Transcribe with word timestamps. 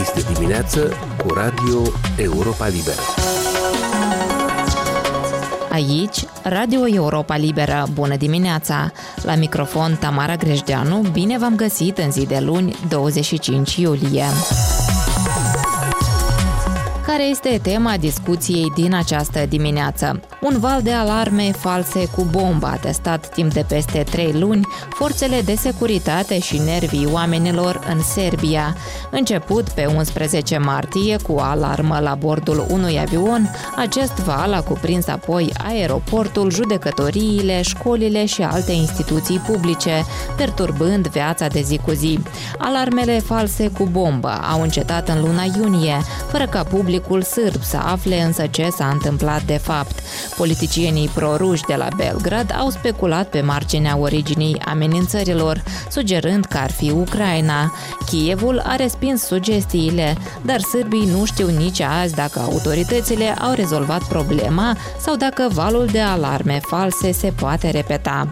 Este 0.00 0.32
dimineață 0.32 0.92
cu 1.24 1.32
Radio 1.32 1.82
Europa 2.16 2.66
Liberă. 2.66 3.00
Aici, 5.70 6.24
Radio 6.42 6.88
Europa 6.88 7.36
Liberă, 7.36 7.86
bună 7.92 8.16
dimineața! 8.16 8.92
La 9.22 9.34
microfon 9.34 9.96
Tamara 10.00 10.36
Grejdeanu, 10.36 10.96
bine 11.12 11.38
v-am 11.38 11.56
găsit 11.56 11.98
în 11.98 12.10
zi 12.10 12.26
de 12.26 12.38
luni, 12.38 12.76
25 12.88 13.76
iulie. 13.76 14.24
Care 17.06 17.22
este 17.22 17.58
tema 17.62 17.96
discuției 17.96 18.72
din 18.74 18.94
această 18.94 19.46
dimineață? 19.48 20.20
Un 20.40 20.58
val 20.58 20.82
de 20.82 20.92
alarme 20.92 21.52
false 21.52 22.06
cu 22.06 22.26
bombă 22.30 22.66
a 22.66 22.76
testat 22.76 23.28
timp 23.28 23.52
de 23.52 23.64
peste 23.68 24.04
3 24.10 24.32
luni 24.32 24.66
forțele 24.88 25.40
de 25.40 25.54
securitate 25.54 26.38
și 26.38 26.58
nervii 26.58 27.08
oamenilor 27.12 27.80
în 27.94 28.02
Serbia. 28.02 28.76
Început 29.10 29.68
pe 29.68 29.86
11 29.96 30.58
martie 30.58 31.16
cu 31.16 31.38
alarmă 31.38 31.98
la 31.98 32.14
bordul 32.14 32.66
unui 32.70 32.98
avion, 33.00 33.50
acest 33.76 34.12
val 34.12 34.52
a 34.52 34.60
cuprins 34.60 35.06
apoi 35.08 35.52
aeroportul, 35.64 36.50
judecătoriile, 36.50 37.62
școlile 37.62 38.24
și 38.24 38.42
alte 38.42 38.72
instituții 38.72 39.38
publice, 39.38 40.04
perturbând 40.36 41.06
viața 41.08 41.46
de 41.46 41.60
zi 41.60 41.80
cu 41.84 41.90
zi. 41.90 42.18
Alarmele 42.58 43.18
false 43.18 43.68
cu 43.68 43.84
bombă 43.84 44.40
au 44.52 44.62
încetat 44.62 45.08
în 45.08 45.20
luna 45.20 45.42
iunie, 45.56 45.96
fără 46.30 46.46
ca 46.46 46.62
publicul 46.98 47.22
sârb 47.22 47.62
să 47.62 47.76
afle 47.76 48.20
însă 48.22 48.46
ce 48.46 48.68
s-a 48.76 48.88
întâmplat 48.88 49.42
de 49.42 49.56
fapt. 49.56 49.98
Politicienii 50.36 51.08
proruși 51.08 51.62
de 51.68 51.74
la 51.74 51.88
Belgrad 51.96 52.54
au 52.58 52.70
speculat 52.70 53.28
pe 53.28 53.40
marginea 53.40 53.96
originii 53.96 54.60
amenințărilor, 54.64 55.62
sugerând 55.90 56.44
că 56.44 56.58
ar 56.58 56.70
fi 56.70 56.90
Ucraina. 56.90 57.72
Kievul 58.06 58.62
a 58.66 58.76
respins 58.76 59.22
sugestiile, 59.22 60.16
dar 60.42 60.60
sârbii 60.60 61.10
nu 61.16 61.24
știu 61.24 61.48
nici 61.48 61.80
azi 61.80 62.14
dacă 62.14 62.38
autoritățile 62.38 63.34
au 63.40 63.52
rezolvat 63.52 64.02
problema 64.02 64.76
sau 65.00 65.16
dacă 65.16 65.48
valul 65.52 65.86
de 65.86 66.00
alarme 66.00 66.60
false 66.62 67.12
se 67.12 67.32
poate 67.36 67.70
repeta. 67.70 68.28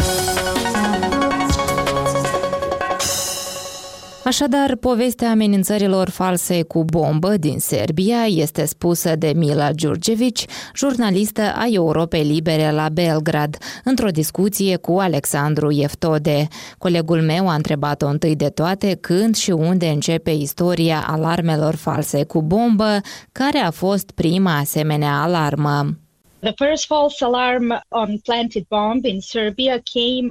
Așadar, 4.24 4.76
povestea 4.76 5.30
amenințărilor 5.30 6.08
false 6.08 6.62
cu 6.62 6.84
bombă 6.84 7.36
din 7.36 7.58
Serbia 7.58 8.24
este 8.26 8.64
spusă 8.64 9.16
de 9.16 9.32
Mila 9.36 9.70
Giurgevici, 9.70 10.44
jurnalistă 10.74 11.42
a 11.42 11.64
Europei 11.70 12.24
Libere 12.24 12.70
la 12.70 12.88
Belgrad, 12.88 13.56
într-o 13.84 14.08
discuție 14.08 14.76
cu 14.76 14.98
Alexandru 14.98 15.70
Eftode. 15.70 16.48
Colegul 16.78 17.22
meu 17.22 17.48
a 17.48 17.54
întrebat-o 17.54 18.06
întâi 18.06 18.36
de 18.36 18.48
toate 18.48 18.98
când 19.00 19.34
și 19.34 19.50
unde 19.50 19.86
începe 19.86 20.30
istoria 20.30 21.04
alarmelor 21.06 21.74
false 21.74 22.24
cu 22.24 22.42
bombă, 22.42 23.00
care 23.32 23.58
a 23.58 23.70
fost 23.70 24.10
prima 24.10 24.58
asemenea 24.58 25.22
alarmă. 25.22 26.03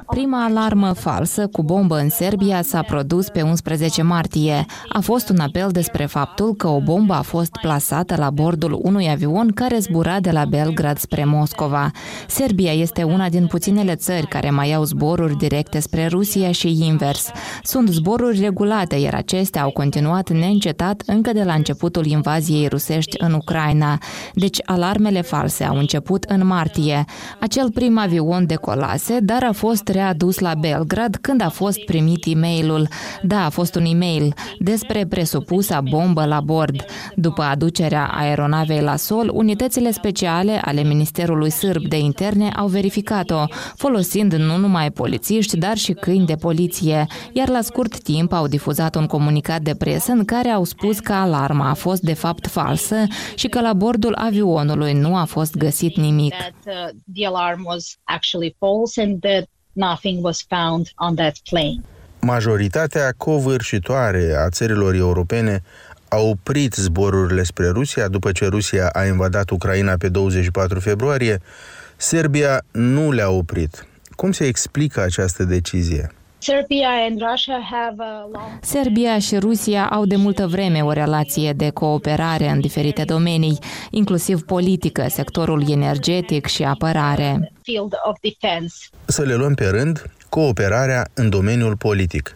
Prima 0.07 0.43
alarmă 0.43 0.93
falsă 0.93 1.47
cu 1.47 1.63
bombă 1.63 1.97
în 1.97 2.09
Serbia 2.09 2.61
s-a 2.61 2.81
produs 2.81 3.29
pe 3.29 3.41
11 3.41 4.01
martie. 4.01 4.65
A 4.89 4.99
fost 4.99 5.29
un 5.29 5.39
apel 5.39 5.69
despre 5.71 6.05
faptul 6.05 6.55
că 6.55 6.67
o 6.67 6.79
bombă 6.79 7.13
a 7.13 7.21
fost 7.21 7.51
plasată 7.61 8.15
la 8.17 8.29
bordul 8.29 8.79
unui 8.81 9.09
avion 9.09 9.51
care 9.51 9.77
zbura 9.79 10.19
de 10.19 10.31
la 10.31 10.45
Belgrad 10.45 10.97
spre 10.97 11.25
Moscova. 11.25 11.91
Serbia 12.27 12.71
este 12.71 13.03
una 13.03 13.29
din 13.29 13.47
puținele 13.47 13.95
țări 13.95 14.27
care 14.27 14.49
mai 14.49 14.73
au 14.73 14.83
zboruri 14.83 15.37
directe 15.37 15.79
spre 15.79 16.07
Rusia 16.07 16.51
și 16.51 16.85
invers. 16.85 17.31
Sunt 17.63 17.89
zboruri 17.89 18.39
regulate, 18.39 18.95
iar 18.95 19.13
acestea 19.13 19.61
au 19.61 19.71
continuat 19.71 20.29
neîncetat 20.29 21.03
încă 21.05 21.31
de 21.33 21.43
la 21.43 21.53
începutul 21.53 22.05
invaziei 22.05 22.67
rusești 22.67 23.15
în 23.19 23.33
Ucraina. 23.33 23.97
Deci 24.33 24.57
alarmele 24.65 25.21
false 25.21 25.63
au 25.63 25.77
început 25.77 26.01
început 26.03 26.23
în 26.23 26.47
martie. 26.47 27.05
Acel 27.39 27.71
prim 27.71 27.97
avion 27.97 28.45
decolase, 28.45 29.19
dar 29.21 29.43
a 29.43 29.51
fost 29.51 29.87
readus 29.87 30.39
la 30.39 30.53
Belgrad 30.59 31.15
când 31.21 31.41
a 31.41 31.49
fost 31.49 31.79
primit 31.79 32.25
e-mailul. 32.25 32.87
Da, 33.21 33.45
a 33.45 33.49
fost 33.49 33.75
un 33.75 33.85
e-mail 33.85 34.33
despre 34.59 35.05
presupusa 35.05 35.81
bombă 35.81 36.25
la 36.25 36.39
bord. 36.39 36.85
După 37.15 37.41
aducerea 37.41 38.11
aeronavei 38.13 38.81
la 38.81 38.95
sol, 38.95 39.31
unitățile 39.33 39.91
speciale 39.91 40.61
ale 40.65 40.83
Ministerului 40.83 41.49
Sârb 41.49 41.87
de 41.87 41.99
Interne 41.99 42.49
au 42.55 42.67
verificat-o, 42.67 43.45
folosind 43.75 44.33
nu 44.33 44.57
numai 44.57 44.91
polițiști, 44.91 45.57
dar 45.57 45.77
și 45.77 45.91
câini 45.93 46.25
de 46.25 46.35
poliție, 46.35 47.07
iar 47.33 47.49
la 47.49 47.61
scurt 47.61 48.01
timp 48.01 48.33
au 48.33 48.47
difuzat 48.47 48.95
un 48.95 49.05
comunicat 49.05 49.61
de 49.61 49.75
presă 49.75 50.11
în 50.11 50.25
care 50.25 50.49
au 50.49 50.63
spus 50.63 50.99
că 50.99 51.13
alarma 51.13 51.69
a 51.69 51.73
fost 51.73 52.01
de 52.01 52.13
fapt 52.13 52.47
falsă 52.47 52.95
și 53.35 53.47
că 53.47 53.61
la 53.61 53.73
bordul 53.73 54.15
avionului 54.17 54.93
nu 54.93 55.15
a 55.15 55.23
fost 55.23 55.55
găsit 55.57 55.92
găsit 55.95 56.11
nimic. 56.11 56.33
Uh, 56.65 56.89
Majoritatea 62.19 63.13
covârșitoare 63.17 64.35
a 64.45 64.49
țărilor 64.49 64.95
europene 64.95 65.63
au 66.09 66.29
oprit 66.29 66.73
zborurile 66.73 67.43
spre 67.43 67.67
Rusia 67.67 68.07
după 68.07 68.31
ce 68.31 68.45
Rusia 68.45 68.89
a 68.89 69.05
invadat 69.05 69.49
Ucraina 69.49 69.93
pe 69.97 70.09
24 70.09 70.79
februarie. 70.79 71.41
Serbia 71.95 72.63
nu 72.71 73.11
le-a 73.11 73.29
oprit. 73.29 73.87
Cum 74.15 74.31
se 74.31 74.45
explică 74.45 75.01
această 75.01 75.43
decizie? 75.43 76.11
Serbia 78.61 79.19
și 79.19 79.37
Rusia 79.37 79.89
au 79.89 80.05
de 80.05 80.15
multă 80.15 80.47
vreme 80.47 80.81
o 80.81 80.91
relație 80.91 81.53
de 81.53 81.69
cooperare 81.69 82.49
în 82.49 82.59
diferite 82.59 83.03
domenii, 83.03 83.57
inclusiv 83.91 84.41
politică, 84.41 85.05
sectorul 85.09 85.71
energetic 85.71 86.45
și 86.45 86.63
apărare. 86.63 87.51
Să 89.05 89.21
le 89.21 89.35
luăm 89.35 89.53
pe 89.53 89.65
rând 89.65 90.03
cooperarea 90.29 91.07
în 91.13 91.29
domeniul 91.29 91.77
politic. 91.77 92.35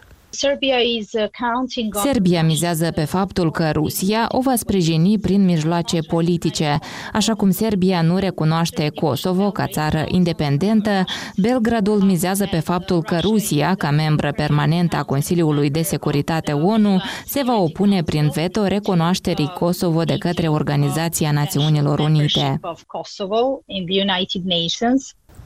Serbia 2.02 2.42
mizează 2.42 2.90
pe 2.94 3.04
faptul 3.04 3.50
că 3.50 3.70
Rusia 3.70 4.26
o 4.28 4.40
va 4.40 4.56
sprijini 4.56 5.18
prin 5.18 5.44
mijloace 5.44 5.98
politice. 6.00 6.78
Așa 7.12 7.34
cum 7.34 7.50
Serbia 7.50 8.02
nu 8.02 8.18
recunoaște 8.18 8.88
Kosovo 8.94 9.50
ca 9.50 9.66
țară 9.66 10.04
independentă, 10.08 11.04
Belgradul 11.36 12.00
mizează 12.00 12.48
pe 12.50 12.58
faptul 12.58 13.02
că 13.02 13.18
Rusia, 13.18 13.74
ca 13.74 13.90
membră 13.90 14.32
permanentă 14.32 14.96
a 14.96 15.02
Consiliului 15.02 15.70
de 15.70 15.82
Securitate 15.82 16.52
ONU, 16.52 17.02
se 17.26 17.42
va 17.44 17.56
opune 17.56 18.02
prin 18.02 18.30
veto 18.34 18.66
recunoașterii 18.66 19.52
Kosovo 19.58 20.02
de 20.02 20.18
către 20.18 20.48
Organizația 20.48 21.32
Națiunilor 21.32 21.98
Unite. 21.98 22.60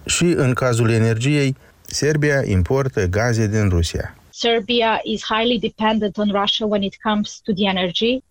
Și 0.07 0.25
în 0.25 0.53
cazul 0.53 0.91
energiei, 0.91 1.57
Serbia 1.87 2.43
importă 2.45 3.07
gaze 3.07 3.47
din 3.47 3.69
Rusia. 3.69 4.17
Serbia 4.43 5.01
is 5.07 5.23
highly 5.23 5.57
dependent 5.57 6.19
on 6.19 6.33
Russia 6.33 6.67
when 6.67 6.83
it 6.83 7.01
comes 7.01 7.41
to 7.47 7.55
the 7.55 7.69
energy. 7.69 8.25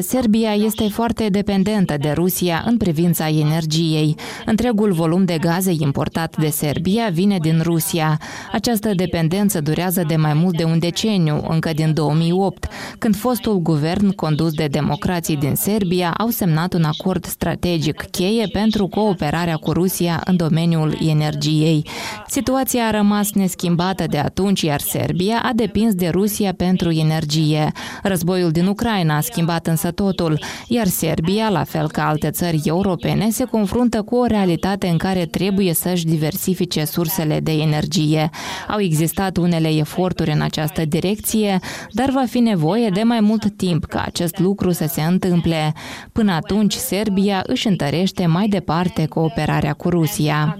Serbia 0.00 0.54
este 0.54 0.88
foarte 0.88 1.28
dependentă 1.28 1.96
de 2.00 2.10
Rusia 2.10 2.62
în 2.66 2.76
privința 2.76 3.28
energiei. 3.28 4.14
Întregul 4.46 4.92
volum 4.92 5.24
de 5.24 5.38
gaze 5.40 5.72
importat 5.78 6.36
de 6.36 6.48
Serbia 6.48 7.08
vine 7.12 7.38
din 7.38 7.60
Rusia. 7.62 8.18
Această 8.52 8.94
dependență 8.94 9.60
durează 9.60 10.04
de 10.06 10.16
mai 10.16 10.34
mult 10.34 10.56
de 10.56 10.64
un 10.64 10.78
deceniu, 10.78 11.44
încă 11.48 11.72
din 11.72 11.94
2008, 11.94 12.66
când 12.98 13.16
fostul 13.16 13.58
guvern 13.58 14.10
condus 14.10 14.52
de 14.52 14.66
democrații 14.66 15.36
din 15.36 15.54
Serbia 15.54 16.14
au 16.18 16.28
semnat 16.28 16.72
un 16.74 16.84
acord 16.84 17.24
strategic 17.24 18.10
cheie 18.10 18.46
pentru 18.52 18.86
cooperarea 18.86 19.56
cu 19.56 19.72
Rusia 19.72 20.22
în 20.24 20.36
domeniul 20.36 20.98
energiei. 21.08 21.86
Situația 22.26 22.86
a 22.86 22.90
rămas 22.90 23.32
neschimbată 23.32 24.04
de 24.06 24.18
atunci, 24.18 24.62
iar 24.62 24.80
Serbia 24.80 25.40
a 25.42 25.52
depins 25.54 25.94
de 25.94 26.08
Rusia 26.08 26.52
pentru 26.56 26.90
energie. 26.90 27.69
Războiul 28.02 28.50
din 28.50 28.66
Ucraina 28.66 29.16
a 29.16 29.20
schimbat 29.20 29.66
însă 29.66 29.90
totul, 29.90 30.38
iar 30.66 30.86
Serbia, 30.86 31.48
la 31.48 31.64
fel 31.64 31.90
ca 31.90 32.08
alte 32.08 32.30
țări 32.30 32.60
europene, 32.64 33.30
se 33.30 33.44
confruntă 33.44 34.02
cu 34.02 34.16
o 34.16 34.26
realitate 34.26 34.86
în 34.88 34.98
care 34.98 35.26
trebuie 35.26 35.74
să-și 35.74 36.04
diversifice 36.04 36.84
sursele 36.84 37.40
de 37.40 37.52
energie. 37.52 38.30
Au 38.68 38.80
existat 38.80 39.36
unele 39.36 39.68
eforturi 39.68 40.30
în 40.30 40.40
această 40.40 40.84
direcție, 40.84 41.58
dar 41.90 42.10
va 42.10 42.24
fi 42.24 42.38
nevoie 42.38 42.88
de 42.88 43.02
mai 43.02 43.20
mult 43.20 43.56
timp 43.56 43.84
ca 43.84 44.02
acest 44.06 44.38
lucru 44.38 44.70
să 44.70 44.86
se 44.86 45.02
întâmple. 45.02 45.72
Până 46.12 46.32
atunci, 46.32 46.72
Serbia 46.72 47.42
își 47.46 47.66
întărește 47.66 48.26
mai 48.26 48.48
departe 48.48 49.06
cooperarea 49.06 49.72
cu 49.72 49.88
Rusia. 49.88 50.58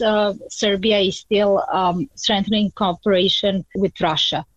Uh, 0.00 0.34
Serbia 0.48 0.98
is 0.98 1.16
still 1.16 1.64
um, 1.72 2.10
strengthening 2.14 2.72
cooperation 2.72 3.66
with 3.74 4.00
Russia. 4.00 4.49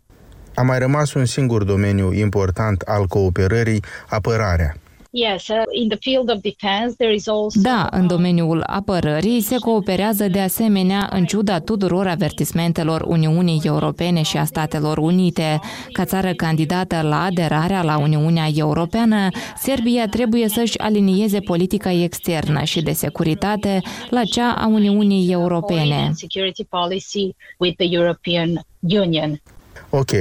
A 0.55 0.61
mai 0.61 0.79
rămas 0.79 1.13
un 1.13 1.25
singur 1.25 1.63
domeniu 1.63 2.13
important 2.13 2.81
al 2.81 3.05
cooperării, 3.05 3.83
apărarea. 4.09 4.75
Da, 7.53 7.87
în 7.91 8.07
domeniul 8.07 8.63
apărării 8.65 9.41
se 9.41 9.55
cooperează 9.59 10.27
de 10.27 10.39
asemenea 10.39 11.09
în 11.11 11.25
ciuda 11.25 11.59
tuturor 11.59 12.07
avertismentelor 12.07 13.01
Uniunii 13.01 13.61
Europene 13.63 14.21
și 14.21 14.37
a 14.37 14.43
Statelor 14.43 14.97
Unite. 14.97 15.59
Ca 15.91 16.05
țară 16.05 16.33
candidată 16.33 17.01
la 17.01 17.23
aderarea 17.23 17.81
la 17.81 17.97
Uniunea 17.97 18.47
Europeană, 18.55 19.27
Serbia 19.57 20.07
trebuie 20.07 20.47
să-și 20.47 20.79
alinieze 20.79 21.39
politica 21.39 21.91
externă 21.91 22.63
și 22.63 22.81
de 22.81 22.91
securitate 22.91 23.81
la 24.09 24.23
cea 24.23 24.51
a 24.51 24.67
Uniunii 24.67 25.31
Europene. 25.31 26.11
Ok, 29.89 30.11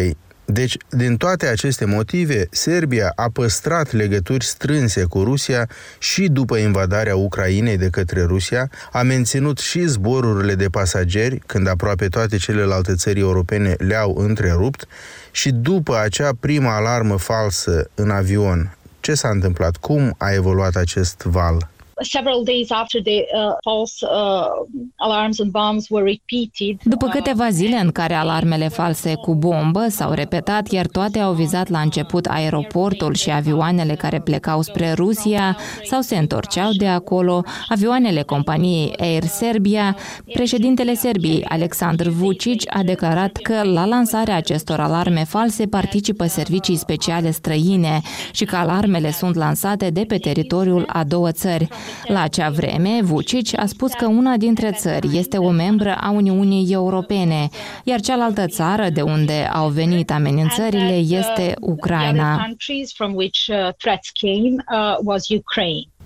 deci, 0.52 0.76
din 0.88 1.16
toate 1.16 1.46
aceste 1.46 1.84
motive, 1.84 2.46
Serbia 2.50 3.12
a 3.14 3.28
păstrat 3.32 3.93
legături 3.93 4.44
strânse 4.44 5.04
cu 5.04 5.22
Rusia 5.22 5.69
și 5.99 6.28
după 6.28 6.56
invadarea 6.56 7.16
Ucrainei 7.16 7.76
de 7.76 7.88
către 7.88 8.22
Rusia, 8.22 8.70
a 8.93 9.02
menținut 9.02 9.58
și 9.58 9.87
zborurile 9.87 10.54
de 10.54 10.69
pasageri, 10.69 11.38
când 11.46 11.69
aproape 11.69 12.08
toate 12.08 12.37
celelalte 12.37 12.94
țări 12.94 13.20
europene 13.20 13.75
le-au 13.78 14.16
întrerupt, 14.16 14.87
și 15.31 15.50
după 15.50 15.99
acea 15.99 16.31
prima 16.40 16.76
alarmă 16.76 17.19
falsă 17.19 17.90
în 17.94 18.10
avion. 18.10 18.76
Ce 19.00 19.14
s-a 19.14 19.28
întâmplat? 19.28 19.76
Cum 19.76 20.14
a 20.19 20.32
evoluat 20.32 20.76
acest 20.76 21.22
val? 21.22 21.72
Several 22.02 22.44
days 22.44 22.70
after 22.70 23.02
the 23.02 23.19
uh, 23.34 23.52
false 23.62 24.06
uh, 24.06 24.46
alarms 24.96 25.40
and 25.40 25.50
bombs 25.50 25.88
were 25.88 26.04
repeated. 26.04 26.81
După 26.84 27.06
câteva 27.08 27.50
zile 27.50 27.76
în 27.76 27.90
care 27.90 28.14
alarmele 28.14 28.69
false 28.69 29.14
cu 29.14 29.34
bombă 29.34 29.87
s-au 29.88 30.12
repetat, 30.12 30.70
iar 30.70 30.87
toate 30.87 31.19
au 31.19 31.32
vizat 31.32 31.69
la 31.69 31.81
început 31.81 32.26
aeroportul 32.26 33.14
și 33.14 33.31
avioanele 33.31 33.94
care 33.94 34.20
plecau 34.20 34.62
spre 34.62 34.93
Rusia 34.93 35.56
sau 35.84 36.00
se 36.00 36.16
întorceau 36.16 36.70
de 36.78 36.87
acolo, 36.87 37.43
avioanele 37.69 38.22
companiei 38.22 38.93
Air 38.99 39.25
Serbia, 39.25 39.96
președintele 40.32 40.94
Serbiei, 40.94 41.44
Alexandru 41.49 42.10
Vucic, 42.10 42.76
a 42.76 42.82
declarat 42.82 43.37
că 43.37 43.62
la 43.64 43.87
lansarea 43.87 44.37
acestor 44.37 44.81
alarme 44.81 45.25
false 45.25 45.66
participă 45.66 46.26
servicii 46.26 46.76
speciale 46.76 47.31
străine 47.31 48.00
și 48.32 48.44
că 48.44 48.56
alarmele 48.56 49.10
sunt 49.10 49.34
lansate 49.34 49.90
de 49.90 50.04
pe 50.08 50.19
teritoriul 50.19 50.84
a 50.87 51.04
două 51.04 51.31
țări. 51.31 51.69
La 52.06 52.23
acea 52.23 52.50
vreme, 52.50 52.99
Vucic 53.03 53.59
a 53.59 53.67
spus 53.67 53.93
că 53.93 54.06
una 54.06 54.37
dintre 54.37 54.73
țări 54.73 55.19
este 55.19 55.37
o 55.37 55.50
membră 55.50 55.97
a 56.00 56.11
Uniunii 56.11 56.73
Europene, 56.73 57.49
iar 57.85 58.00
cealaltă 58.00 58.47
țară 58.47 58.89
de 58.89 59.03
unde 59.03 59.50
au 59.53 59.69
venit 59.69 60.11
amenințările 60.11 60.94
este 60.94 61.55
Ucraina. 61.61 62.47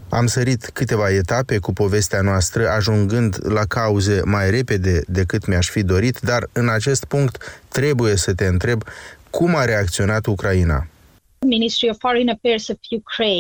Am 0.08 0.26
sărit 0.26 0.70
câteva 0.72 1.10
etape 1.10 1.58
cu 1.58 1.72
povestea 1.72 2.20
noastră, 2.20 2.68
ajungând 2.68 3.36
la 3.42 3.64
cauze 3.68 4.20
mai 4.24 4.50
repede 4.50 5.00
decât 5.08 5.46
mi-aș 5.46 5.68
fi 5.68 5.82
dorit, 5.82 6.18
dar 6.20 6.48
în 6.52 6.68
acest 6.68 7.04
punct 7.04 7.62
trebuie 7.68 8.16
să 8.16 8.34
te 8.34 8.44
întreb 8.44 8.82
cum 9.30 9.56
a 9.56 9.64
reacționat 9.64 10.26
Ucraina. 10.26 10.86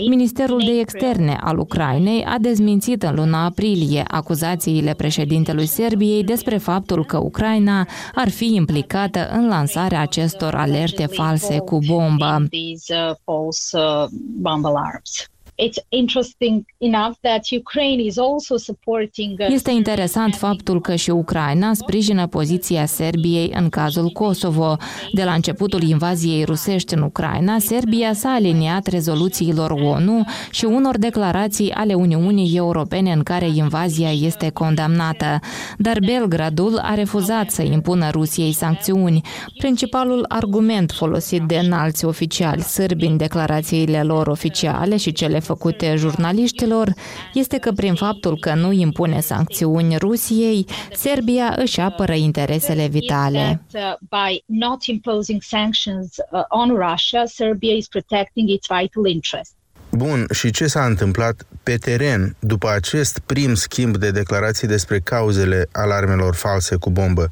Ministerul 0.08 0.62
de 0.64 0.78
Externe 0.78 1.38
al 1.40 1.58
Ucrainei 1.58 2.24
a 2.24 2.38
dezmințit 2.38 3.02
în 3.02 3.14
luna 3.14 3.44
aprilie 3.44 4.04
acuzațiile 4.08 4.94
președintelui 4.94 5.66
Serbiei 5.66 6.24
despre 6.24 6.56
faptul 6.56 7.04
că 7.04 7.18
Ucraina 7.18 7.88
ar 8.14 8.28
fi 8.28 8.54
implicată 8.54 9.28
în 9.32 9.48
lansarea 9.48 10.00
acestor 10.00 10.54
alerte 10.54 11.06
false 11.06 11.58
cu 11.58 11.78
bombă. 11.86 12.46
Este 19.48 19.70
interesant 19.70 20.34
faptul 20.34 20.80
că 20.80 20.94
și 20.94 21.10
Ucraina 21.10 21.74
sprijină 21.74 22.26
poziția 22.26 22.86
Serbiei 22.86 23.52
în 23.54 23.68
cazul 23.68 24.08
Kosovo. 24.08 24.76
De 25.12 25.24
la 25.24 25.32
începutul 25.32 25.82
invaziei 25.82 26.44
rusești 26.44 26.94
în 26.94 27.02
Ucraina, 27.02 27.58
Serbia 27.58 28.12
s-a 28.12 28.28
aliniat 28.28 28.86
rezoluțiilor 28.86 29.70
ONU 29.70 30.24
și 30.50 30.64
unor 30.64 30.98
declarații 30.98 31.70
ale 31.70 31.94
Uniunii 31.94 32.56
Europene 32.56 33.12
în 33.12 33.22
care 33.22 33.48
invazia 33.54 34.10
este 34.12 34.50
condamnată. 34.50 35.38
Dar 35.78 35.98
Belgradul 35.98 36.78
a 36.82 36.94
refuzat 36.94 37.50
să 37.50 37.62
impună 37.62 38.10
Rusiei 38.10 38.52
sancțiuni. 38.52 39.20
Principalul 39.58 40.24
argument 40.28 40.92
folosit 40.92 41.42
de 41.42 41.56
înalți 41.56 42.04
oficiali 42.04 42.60
sârbi 42.60 43.06
în 43.06 43.16
declarațiile 43.16 44.02
lor 44.02 44.26
oficiale 44.26 44.96
și 44.96 45.12
cele 45.12 45.40
făcute 45.46 45.94
jurnaliștilor 45.96 46.94
este 47.34 47.58
că 47.58 47.72
prin 47.72 47.94
faptul 47.94 48.38
că 48.38 48.54
nu 48.54 48.72
impune 48.72 49.20
sancțiuni 49.20 49.96
Rusiei, 49.96 50.66
Serbia 50.92 51.54
își 51.56 51.80
apără 51.80 52.12
interesele 52.12 52.86
vitale. 52.86 53.62
Bun, 59.90 60.26
și 60.32 60.50
ce 60.50 60.66
s-a 60.66 60.84
întâmplat 60.84 61.46
pe 61.62 61.76
teren 61.76 62.36
după 62.38 62.70
acest 62.70 63.18
prim 63.18 63.54
schimb 63.54 63.96
de 63.96 64.10
declarații 64.10 64.68
despre 64.68 64.98
cauzele 64.98 65.68
alarmelor 65.72 66.34
false 66.34 66.76
cu 66.76 66.90
bombă? 66.90 67.30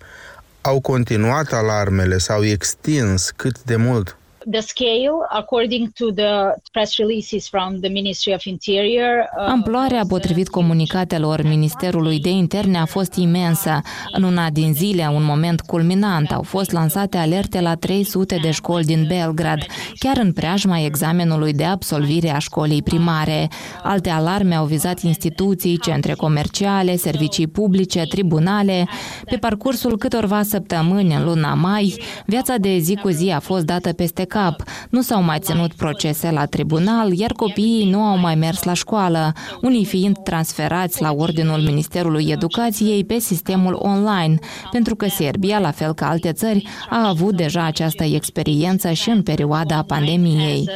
Au 0.60 0.80
continuat 0.80 1.52
alarmele, 1.52 2.18
s-au 2.18 2.44
extins 2.44 3.30
cât 3.30 3.62
de 3.62 3.76
mult? 3.76 4.16
The 4.50 4.60
scale, 4.60 5.26
according 5.30 5.92
to 5.92 6.10
the 6.10 6.54
press 6.72 6.96
releases 6.96 7.48
from 7.48 7.80
the 7.80 7.88
Ministry 7.88 8.34
of 8.34 8.44
Interior, 8.44 9.28
uh, 9.38 9.46
Amploarea 9.46 10.04
potrivit 10.08 10.48
comunicatelor 10.48 11.42
Ministerului 11.42 12.18
de 12.18 12.28
Interne 12.28 12.78
a 12.78 12.84
fost 12.84 13.14
imensă. 13.14 13.80
În 14.12 14.22
una 14.22 14.50
din 14.50 14.74
zile, 14.74 15.10
un 15.14 15.24
moment 15.24 15.60
culminant, 15.60 16.30
au 16.32 16.42
fost 16.42 16.72
lansate 16.72 17.16
alerte 17.16 17.60
la 17.60 17.74
300 17.74 18.38
de 18.42 18.50
școli 18.50 18.84
din 18.84 19.04
Belgrad, 19.08 19.58
chiar 19.98 20.16
în 20.16 20.32
preajma 20.32 20.84
examenului 20.84 21.52
de 21.52 21.64
absolvire 21.64 22.30
a 22.30 22.38
școlii 22.38 22.82
primare. 22.82 23.48
Alte 23.82 24.10
alarme 24.10 24.54
au 24.54 24.64
vizat 24.64 25.00
instituții, 25.00 25.78
centre 25.78 26.12
comerciale, 26.12 26.96
servicii 26.96 27.46
publice, 27.46 28.02
tribunale. 28.08 28.88
Pe 29.24 29.36
parcursul 29.36 29.98
câtorva 29.98 30.42
săptămâni 30.42 31.14
în 31.14 31.24
luna 31.24 31.54
mai, 31.54 31.94
viața 32.26 32.56
de 32.56 32.78
zi 32.78 32.98
cu 33.02 33.08
zi 33.08 33.30
a 33.30 33.40
fost 33.40 33.64
dată 33.64 33.92
peste 33.92 34.24
cap. 34.34 34.62
Nu 34.90 35.00
s-au 35.02 35.22
mai 35.22 35.38
ținut 35.38 35.72
procese 35.72 36.30
la 36.30 36.46
tribunal, 36.46 37.12
iar 37.12 37.32
copiii 37.32 37.90
nu 37.90 38.00
au 38.00 38.18
mai 38.18 38.34
mers 38.34 38.62
la 38.62 38.72
școală, 38.72 39.32
unii 39.62 39.84
fiind 39.84 40.22
transferați 40.22 41.02
la 41.02 41.12
ordinul 41.12 41.60
Ministerului 41.60 42.26
Educației 42.30 43.04
pe 43.04 43.18
sistemul 43.18 43.74
online, 43.74 44.38
pentru 44.70 44.96
că 44.96 45.08
Serbia, 45.08 45.58
la 45.58 45.70
fel 45.70 45.94
ca 45.94 46.08
alte 46.08 46.32
țări, 46.32 46.68
a 46.90 47.08
avut 47.08 47.36
deja 47.36 47.64
această 47.64 48.04
experiență 48.04 48.92
și 48.92 49.08
în 49.10 49.22
perioada 49.22 49.82
pandemiei. 49.82 50.68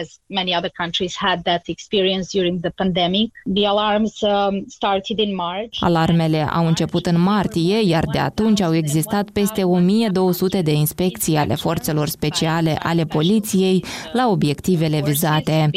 As 0.00 0.08
many 0.26 0.56
other 0.56 0.70
countries 0.80 1.14
had 1.16 1.42
that 1.42 1.62
experience 1.66 2.26
during 2.32 2.60
the 2.60 2.70
pandemic. 2.70 3.30
The 3.54 3.66
alarms 3.66 4.14
um, 4.22 4.64
started 4.68 5.18
in 5.18 5.34
March. 5.34 5.76
Alarmele 5.80 6.48
au 6.52 6.66
început 6.66 7.06
în 7.06 7.20
martie, 7.20 7.80
iar 7.88 8.04
de 8.12 8.18
atunci 8.18 8.60
au 8.60 8.74
existat 8.74 9.30
peste 9.30 9.64
1200 9.64 10.62
de 10.62 10.72
inspecții 10.72 11.36
ale 11.36 11.54
forțelor 11.54 12.08
speciale 12.08 12.30
speciale 12.32 12.78
ale 12.82 13.04
poliției 13.04 13.84
la 14.12 14.28
obiectivele 14.28 15.00
vizate. 15.04 15.70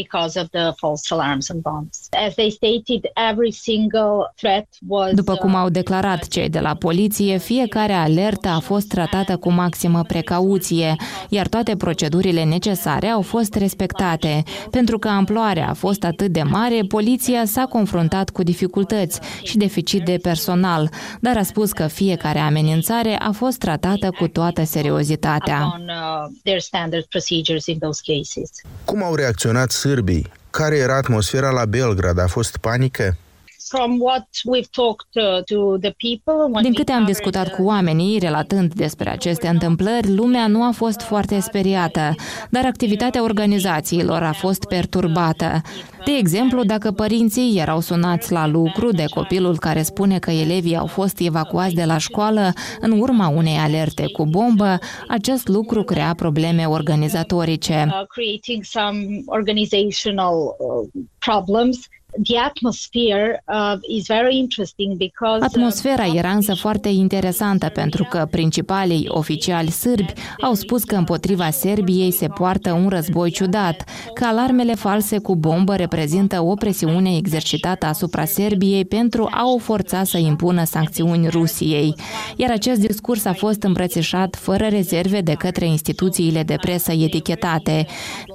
După 5.13 5.35
cum 5.35 5.55
au 5.55 5.69
declarat 5.69 6.27
cei 6.27 6.49
de 6.49 6.59
la 6.59 6.73
poliție, 6.73 7.37
fiecare 7.37 7.93
alertă 7.93 8.47
a 8.47 8.59
fost 8.59 8.87
tratată 8.87 9.37
cu 9.37 9.51
maximă 9.51 10.03
precauție, 10.03 10.95
iar 11.29 11.47
toate 11.47 11.75
procedurile 11.75 12.43
necesare 12.43 13.07
au 13.07 13.21
fost 13.21 13.55
respectate. 13.55 14.03
Pentru 14.71 14.99
că 14.99 15.07
amploarea 15.07 15.69
a 15.69 15.73
fost 15.73 16.03
atât 16.03 16.31
de 16.31 16.43
mare, 16.43 16.79
poliția 16.87 17.45
s-a 17.45 17.65
confruntat 17.65 18.29
cu 18.29 18.43
dificultăți 18.43 19.19
și 19.43 19.57
deficit 19.57 20.05
de 20.05 20.19
personal, 20.21 20.89
dar 21.19 21.37
a 21.37 21.43
spus 21.43 21.71
că 21.71 21.87
fiecare 21.87 22.39
amenințare 22.39 23.15
a 23.19 23.31
fost 23.31 23.57
tratată 23.57 24.09
cu 24.19 24.27
toată 24.27 24.63
seriozitatea 24.63 25.79
their 26.43 26.59
standard 26.59 27.05
procedures 27.05 27.65
in 27.65 27.79
those 27.79 28.01
cases. 28.05 28.49
Cum 28.85 29.03
au 29.03 29.15
reacționat 29.15 29.71
sârbii? 29.71 30.31
Care 30.49 30.77
era 30.77 30.95
atmosfera 30.95 31.49
la 31.49 31.65
Belgrad? 31.65 32.19
A 32.19 32.27
fost 32.27 32.57
panică? 32.57 33.17
Din 36.61 36.73
câte 36.73 36.91
am 36.91 37.05
discutat 37.05 37.55
cu 37.55 37.63
oamenii, 37.63 38.19
relatând 38.19 38.73
despre 38.73 39.09
aceste 39.09 39.47
întâmplări, 39.47 40.15
lumea 40.15 40.47
nu 40.47 40.63
a 40.63 40.71
fost 40.71 41.01
foarte 41.01 41.39
speriată, 41.39 42.15
dar 42.49 42.65
activitatea 42.65 43.23
organizațiilor 43.23 44.23
a 44.23 44.31
fost 44.33 44.65
perturbată. 44.65 45.61
De 46.05 46.11
exemplu, 46.11 46.63
dacă 46.63 46.91
părinții 46.91 47.59
erau 47.59 47.79
sunați 47.79 48.31
la 48.31 48.47
lucru 48.47 48.91
de 48.91 49.05
copilul 49.13 49.57
care 49.57 49.81
spune 49.81 50.19
că 50.19 50.31
elevii 50.31 50.75
au 50.75 50.85
fost 50.85 51.19
evacuați 51.19 51.75
de 51.75 51.83
la 51.83 51.97
școală 51.97 52.53
în 52.79 52.99
urma 52.99 53.27
unei 53.27 53.57
alerte 53.57 54.05
cu 54.11 54.25
bombă, 54.25 54.79
acest 55.07 55.47
lucru 55.47 55.83
crea 55.83 56.13
probleme 56.15 56.65
organizatorice. 56.65 57.87
Uh, 63.45 63.77
Atmosfera 65.39 66.05
era 66.05 66.29
însă 66.29 66.53
foarte 66.53 66.89
interesantă 66.89 67.69
pentru 67.69 68.07
că 68.09 68.27
principalii 68.31 69.05
oficiali 69.07 69.69
sârbi 69.69 70.13
au 70.41 70.53
spus 70.53 70.83
că 70.83 70.95
împotriva 70.95 71.49
Serbiei 71.49 72.11
se 72.11 72.27
poartă 72.27 72.71
un 72.71 72.87
război 72.89 73.31
ciudat, 73.31 73.83
că 74.13 74.25
alarmele 74.25 74.75
false 74.75 75.17
cu 75.17 75.35
bombă 75.35 75.75
reprezintă 75.75 76.41
o 76.41 76.53
presiune 76.53 77.15
exercitată 77.15 77.85
asupra 77.85 78.25
Serbiei 78.25 78.85
pentru 78.85 79.27
a 79.31 79.49
o 79.53 79.57
forța 79.57 80.03
să 80.03 80.17
impună 80.17 80.63
sancțiuni 80.63 81.27
Rusiei. 81.27 81.95
Iar 82.35 82.51
acest 82.51 82.79
discurs 82.79 83.25
a 83.25 83.33
fost 83.33 83.63
îmbrățișat 83.63 84.35
fără 84.35 84.65
rezerve 84.65 85.21
de 85.21 85.33
către 85.33 85.65
instituțiile 85.65 86.43
de 86.43 86.55
presă 86.61 86.91
etichetate, 86.91 87.85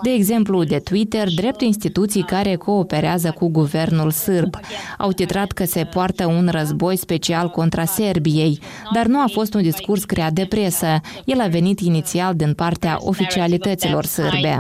de 0.03 0.11
exemplu 0.11 0.65
de 0.65 0.79
Twitter, 0.79 1.29
drept 1.35 1.61
instituții 1.61 2.23
care 2.23 2.55
cooperează 2.55 3.35
cu 3.39 3.49
guvernul 3.49 3.69
guvernul 3.71 4.11
sârb. 4.11 4.57
Au 4.99 5.13
titrat 5.13 5.53
că 5.53 5.65
se 5.65 5.85
poartă 5.85 6.27
un 6.27 6.49
război 6.51 6.97
special 6.97 7.49
contra 7.49 7.85
Serbiei, 7.85 8.61
dar 8.95 9.07
nu 9.07 9.21
a 9.21 9.27
fost 9.33 9.55
un 9.55 9.63
discurs 9.63 10.05
creat 10.05 10.33
de 10.33 10.47
presă. 10.47 11.01
El 11.25 11.41
a 11.41 11.47
venit 11.47 11.81
inițial 11.81 12.35
din 12.35 12.55
partea 12.55 12.99
oficialităților 13.01 14.05
sârbe. 14.05 14.59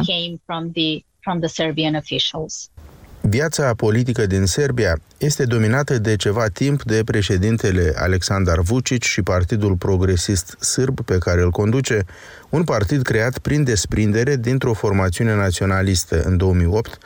Viața 3.23 3.75
politică 3.75 4.27
din 4.27 4.47
Serbia 4.47 5.01
este 5.19 5.45
dominată 5.45 5.99
de 5.99 6.17
ceva 6.17 6.49
timp 6.49 6.83
de 6.83 7.03
președintele 7.05 7.93
Alexandar 7.97 8.59
Vucic 8.61 9.03
și 9.03 9.23
Partidul 9.23 9.77
Progresist 9.77 10.57
Sârb 10.61 11.01
pe 11.01 11.19
care 11.19 11.43
îl 11.43 11.51
conduce, 11.51 12.05
un 12.51 12.65
partid 12.65 13.03
creat 13.03 13.39
prin 13.39 13.65
desprindere 13.65 14.37
dintr-o 14.37 14.73
formațiune 14.73 15.35
naționalistă 15.35 16.23
în 16.23 16.37
2008. 16.37 16.99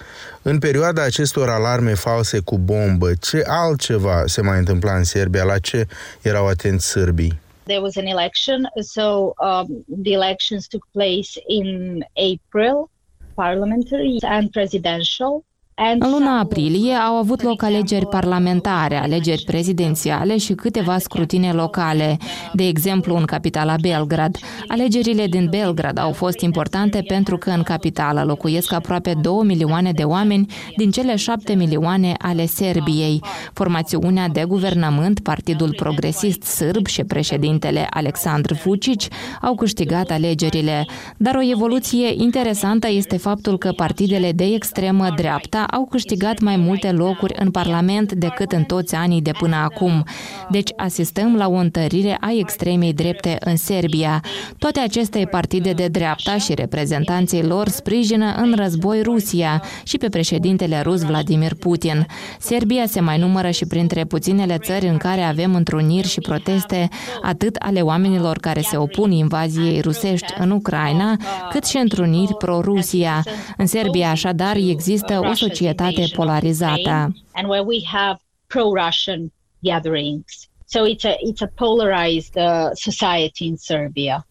În 0.43 0.59
perioada 0.59 1.03
acestor 1.03 1.49
alarme 1.49 1.95
false 1.95 2.41
cu 2.41 2.59
bombă, 2.59 3.11
ce 3.21 3.43
altceva 3.47 4.23
se 4.27 4.43
mai 4.43 4.59
întâmpla 4.59 4.97
în 4.97 5.05
Serbia? 5.05 5.45
La 5.45 5.59
ce 5.59 5.87
erau 6.23 6.47
atenți 6.47 6.87
sârbii? 6.87 7.39
There 7.63 7.81
was 7.81 7.97
an 7.97 8.07
election, 8.07 8.69
so 8.81 9.03
um, 9.39 9.85
the 10.03 10.13
elections 10.13 10.67
took 10.67 10.87
place 10.93 11.31
in 11.47 11.99
April, 12.35 12.91
parliamentary 13.35 14.17
and 14.23 14.51
presidential. 14.51 15.45
În 15.77 16.11
luna 16.11 16.39
aprilie 16.39 16.93
au 16.93 17.15
avut 17.15 17.43
loc 17.43 17.63
alegeri 17.63 18.07
parlamentare, 18.07 18.97
alegeri 18.97 19.43
prezidențiale 19.45 20.37
și 20.37 20.53
câteva 20.53 20.99
scrutine 20.99 21.53
locale, 21.53 22.17
de 22.53 22.67
exemplu 22.67 23.17
în 23.17 23.25
capitala 23.25 23.75
Belgrad. 23.81 24.37
Alegerile 24.69 25.27
din 25.27 25.47
Belgrad 25.51 25.99
au 25.99 26.13
fost 26.13 26.41
importante 26.41 27.03
pentru 27.07 27.37
că 27.37 27.51
în 27.51 27.63
capitală 27.63 28.23
locuiesc 28.23 28.73
aproape 28.73 29.15
2 29.21 29.41
milioane 29.45 29.93
de 29.93 30.03
oameni 30.03 30.47
din 30.77 30.91
cele 30.91 31.17
7 31.17 31.55
milioane 31.55 32.15
ale 32.19 32.47
Serbiei. 32.47 33.21
Formațiunea 33.53 34.29
de 34.29 34.45
guvernământ, 34.49 35.21
Partidul 35.21 35.73
Progresist 35.77 36.43
Sârb 36.43 36.87
și 36.87 37.05
președintele 37.05 37.87
Alexandr 37.91 38.53
Vucic 38.53 39.01
au 39.41 39.55
câștigat 39.55 40.11
alegerile. 40.11 40.87
Dar 41.17 41.35
o 41.35 41.51
evoluție 41.51 42.23
interesantă 42.23 42.89
este 42.91 43.17
faptul 43.17 43.59
că 43.59 43.73
partidele 43.77 44.33
de 44.33 44.45
extremă 44.45 45.09
dreapta 45.17 45.64
au 45.71 45.87
câștigat 45.91 46.41
mai 46.41 46.57
multe 46.57 46.91
locuri 46.91 47.35
în 47.37 47.51
Parlament 47.51 48.13
decât 48.13 48.53
în 48.53 48.63
toți 48.63 48.95
anii 48.95 49.23
de 49.23 49.31
până 49.39 49.57
acum. 49.57 50.05
Deci 50.51 50.71
asistăm 50.77 51.37
la 51.37 51.49
o 51.49 51.55
întărire 51.55 52.17
a 52.21 52.31
extremei 52.39 52.93
drepte 52.93 53.37
în 53.41 53.57
Serbia. 53.57 54.23
Toate 54.59 54.81
aceste 54.81 55.29
partide 55.31 55.73
de 55.73 55.87
dreapta 55.87 56.37
și 56.37 56.55
reprezentanții 56.55 57.45
lor 57.45 57.69
sprijină 57.69 58.35
în 58.37 58.55
război 58.57 59.03
Rusia 59.03 59.63
și 59.85 59.97
pe 59.97 60.09
președintele 60.09 60.81
rus 60.81 61.03
Vladimir 61.03 61.55
Putin. 61.55 62.07
Serbia 62.39 62.87
se 62.87 63.01
mai 63.01 63.19
numără 63.19 63.51
și 63.51 63.67
printre 63.67 64.05
puținele 64.05 64.59
țări 64.59 64.89
în 64.89 64.97
care 64.97 65.23
avem 65.23 65.55
întruniri 65.55 66.09
și 66.09 66.21
proteste 66.21 66.89
atât 67.23 67.57
ale 67.59 67.81
oamenilor 67.81 68.39
care 68.39 68.61
se 68.61 68.77
opun 68.77 69.11
invaziei 69.11 69.81
rusești 69.81 70.33
în 70.39 70.51
Ucraina, 70.51 71.17
cât 71.51 71.65
și 71.65 71.77
întruniri 71.77 72.35
pro-Rusia. 72.35 73.23
În 73.57 73.67
Serbia, 73.67 74.11
așadar, 74.11 74.57
există 74.57 75.21
o 75.31 75.35
societate 75.35 75.54
societate 75.55 76.05
polarizată. 76.15 77.15
And 77.33 77.49
where 77.49 77.63
we 77.63 77.81
have 77.85 78.19
pro-Russian 78.47 79.33
gatherings. 79.61 80.49
So 80.67 80.87
it's 80.87 81.05
a, 81.05 81.17
it's 81.29 81.43
a 81.43 81.51
polarized 81.55 82.37
uh, 82.37 82.71
society 82.75 83.45
in 83.45 83.57
Serbia. 83.57 84.27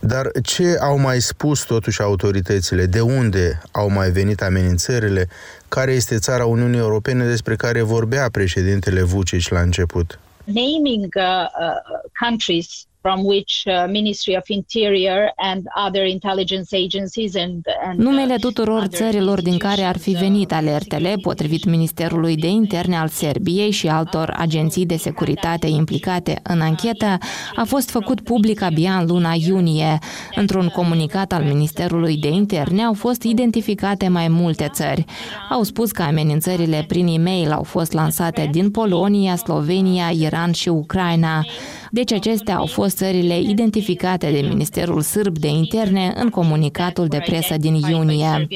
Dar 0.00 0.30
ce 0.42 0.78
au 0.80 0.98
mai 0.98 1.20
spus 1.20 1.64
totuși 1.64 2.02
autoritățile? 2.02 2.86
De 2.86 3.00
unde 3.00 3.60
au 3.72 3.90
mai 3.90 4.10
venit 4.10 4.42
amenințările? 4.42 5.28
Care 5.68 5.92
este 5.92 6.18
țara 6.18 6.44
Uniunii 6.44 6.78
Europene 6.78 7.24
despre 7.24 7.56
care 7.56 7.82
vorbea 7.82 8.28
președintele 8.30 9.02
Vucic 9.02 9.48
la 9.48 9.60
început? 9.60 10.18
Naming 10.44 11.14
uh, 11.16 11.22
uh, 11.24 12.00
countries 12.20 12.87
from 13.00 13.24
which 13.24 13.62
uh, 13.66 13.86
Ministry 13.90 14.36
of 14.36 14.44
Interior 14.46 15.32
and 15.36 15.62
other 15.86 16.04
intelligence 16.04 16.76
agencies 16.76 17.34
and, 17.34 17.66
and 17.84 17.98
uh, 17.98 18.04
Numele 18.04 18.36
tuturor 18.36 18.86
țărilor 18.86 19.42
din 19.42 19.58
care 19.58 19.82
ar 19.82 19.98
fi 19.98 20.10
venit 20.10 20.52
alertele, 20.52 21.14
potrivit 21.22 21.64
Ministerului 21.64 22.36
de 22.36 22.46
Interne 22.46 22.96
al 22.96 23.08
Serbiei 23.08 23.70
și 23.70 23.88
altor 23.88 24.34
agenții 24.36 24.86
de 24.86 24.96
securitate 24.96 25.66
implicate 25.66 26.40
în 26.42 26.60
anchetă, 26.60 27.18
a 27.56 27.64
fost 27.64 27.90
făcut 27.90 28.20
public 28.20 28.62
abia 28.62 28.92
în 28.98 29.06
luna 29.06 29.34
iunie. 29.46 29.98
Într-un 30.34 30.68
comunicat 30.68 31.32
al 31.32 31.42
Ministerului 31.42 32.16
de 32.16 32.28
Interne 32.28 32.82
au 32.82 32.94
fost 32.94 33.22
identificate 33.22 34.08
mai 34.08 34.28
multe 34.28 34.68
țări. 34.72 35.04
Au 35.50 35.62
spus 35.62 35.92
că 35.92 36.02
amenințările 36.02 36.84
prin 36.88 37.06
e-mail 37.06 37.52
au 37.52 37.62
fost 37.62 37.92
lansate 37.92 38.48
din 38.52 38.70
Polonia, 38.70 39.36
Slovenia, 39.36 40.08
Iran 40.08 40.52
și 40.52 40.68
Ucraina. 40.68 41.44
Deci 41.90 42.12
acestea 42.12 42.56
au 42.56 42.66
fost 42.66 42.96
țările 42.96 43.40
identificate 43.40 44.30
de 44.30 44.40
Ministerul 44.40 45.00
Sârb 45.00 45.38
de 45.38 45.48
Interne 45.48 46.12
în 46.16 46.28
comunicatul 46.28 47.06
de 47.06 47.22
presă 47.26 47.56
din 47.56 47.74
iunie. 47.74 48.48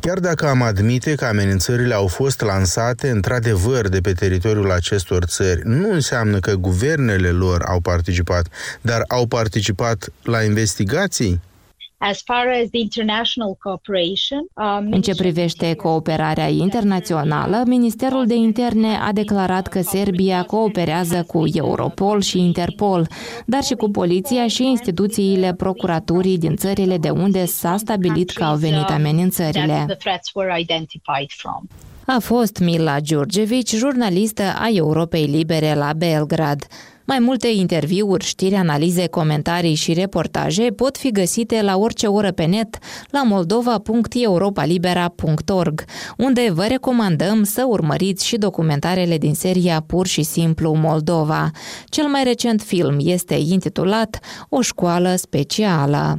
Chiar 0.00 0.18
dacă 0.18 0.48
am 0.48 0.62
admite 0.62 1.14
că 1.14 1.24
amenințările 1.24 1.94
au 1.94 2.06
fost 2.06 2.40
lansate 2.40 3.10
într-adevăr 3.10 3.88
de 3.88 4.00
pe 4.00 4.12
teritoriul 4.12 4.70
acestor 4.70 5.24
țări, 5.24 5.60
nu 5.64 5.92
înseamnă 5.92 6.38
că 6.38 6.54
guvernele 6.54 7.28
lor 7.28 7.62
au 7.68 7.80
participat, 7.80 8.46
dar 8.80 9.04
au 9.08 9.26
participat 9.26 10.12
la 10.22 10.42
investigații? 10.42 11.40
Um, 14.54 14.88
În 14.90 15.00
ce 15.00 15.14
privește 15.14 15.74
cooperarea 15.74 16.48
internațională, 16.48 17.62
Ministerul 17.66 18.26
de 18.26 18.34
Interne 18.34 18.96
a 18.96 19.12
declarat 19.12 19.66
că 19.66 19.80
Serbia 19.80 20.42
cooperează 20.42 21.24
cu 21.26 21.44
Europol 21.52 22.20
și 22.20 22.38
Interpol, 22.38 23.08
dar 23.46 23.62
și 23.62 23.74
cu 23.74 23.90
poliția 23.90 24.46
și 24.46 24.64
instituțiile 24.66 25.54
procuraturii 25.54 26.38
din 26.38 26.56
țările 26.56 26.98
de 26.98 27.10
unde 27.10 27.44
s-a 27.44 27.76
stabilit 27.76 28.30
că 28.30 28.44
au 28.44 28.56
venit 28.56 28.88
uh, 28.88 28.94
amenințările. 28.94 29.86
A 32.06 32.18
fost 32.20 32.58
Mila 32.58 33.00
Giurgevici, 33.00 33.74
jurnalistă 33.74 34.42
a 34.42 34.68
Europei 34.72 35.24
Libere 35.24 35.74
la 35.74 35.92
Belgrad. 35.96 36.66
Mai 37.06 37.18
multe 37.18 37.48
interviuri, 37.48 38.24
știri, 38.24 38.54
analize, 38.54 39.06
comentarii 39.06 39.74
și 39.74 39.92
reportaje 39.92 40.62
pot 40.62 40.96
fi 40.96 41.10
găsite 41.10 41.62
la 41.62 41.76
orice 41.76 42.06
oră 42.06 42.32
pe 42.32 42.44
net 42.44 42.78
la 43.10 43.22
moldova.europalibera.org, 43.22 45.84
unde 46.16 46.50
vă 46.52 46.64
recomandăm 46.68 47.42
să 47.42 47.64
urmăriți 47.68 48.26
și 48.26 48.36
documentarele 48.36 49.18
din 49.18 49.34
seria 49.34 49.84
Pur 49.86 50.06
și 50.06 50.22
simplu 50.22 50.74
Moldova. 50.74 51.50
Cel 51.84 52.06
mai 52.06 52.24
recent 52.24 52.62
film 52.62 52.96
este 53.00 53.34
intitulat 53.34 54.18
O 54.48 54.60
școală 54.60 55.14
specială. 55.16 56.18